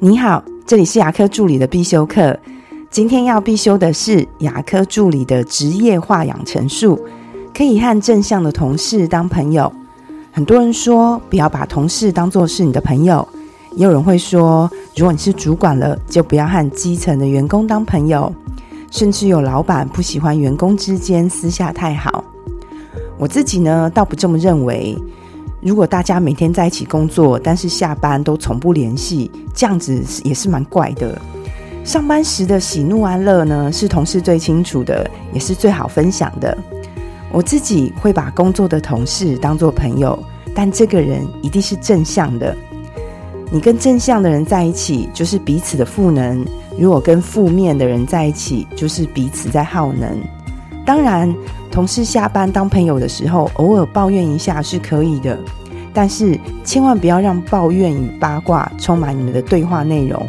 [0.00, 2.38] 你好，这里是牙科助理的必修课。
[2.88, 6.96] 今天要必修的是牙科助理的职业化养成术，
[7.52, 9.72] 可以和正向的同事当朋友。
[10.30, 13.26] 很多人说不要把同事当做是你的朋友，
[13.72, 18.32] 也有人会说，如果你是主管了，就不要和基层的员工当朋友。
[18.92, 22.22] 甚至有老板不喜欢员工之间私下太好。
[23.18, 24.96] 我自己呢，倒不这么认为。
[25.68, 31.20] 如果大家每天在一起工作，但是下班都从不联系，这样子也是蛮怪的。
[31.84, 36.56] 上班时的喜怒哀乐呢，是同事最清楚的，也是最好分享的。
[37.30, 40.18] 我自己会把工作的同事当做朋友，
[40.54, 42.56] 但这个人一定是正向的。
[43.50, 46.42] 你跟正向的人在一起，就是彼此的赋能；
[46.78, 50.18] 如果跟负面的人在一起，就是彼此在耗能。
[50.86, 51.30] 当然。
[51.70, 55.38] 同事下班当朋友的时候，偶尔抱怨一下是可以的，
[56.00, 60.24] 但是千万不要让抱怨与八卦充满你们的对话内容。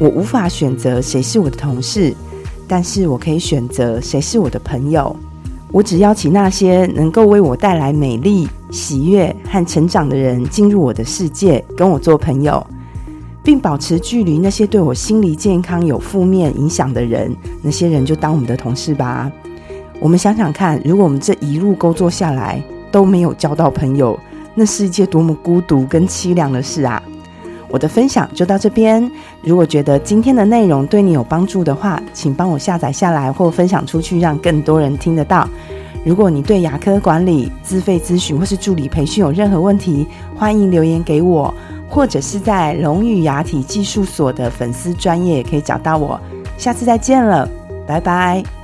[0.00, 2.14] 我无法选择谁是我的同事，
[2.66, 5.14] 但是我可以选择谁是我的朋友。
[5.70, 12.66] 我只邀请那些能够为我带来美丽、喜悦和成长的人进入我的世界，跟我做朋友，
[13.42, 14.38] 并保持距离。
[14.38, 19.30] 那些对我心理健康有负面影响的人，那些人就当我们的同事吧。
[20.00, 24.18] 我们想想看，如果我们这一路工作下来都没有交到朋友，
[24.56, 27.00] 那是一件多么孤独跟凄凉的事啊！
[27.68, 29.08] 我的分享就到这边。
[29.42, 35.48] 如果觉得今天的内容对你有帮助的话，请帮我下载下来或分享出去，让更多人听得到。
[36.04, 41.52] 如果你对牙科管理、自费咨询或是助理培训有任何问题，欢迎留言给我，
[41.88, 46.18] 或者是在龙语牙体技术所的粉丝专业也可以找到我。
[46.56, 47.46] 下次再见了，
[47.86, 48.55] 拜拜。